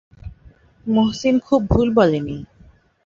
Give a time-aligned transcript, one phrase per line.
[0.87, 2.37] মহসিন খুব ভুল বলে নি।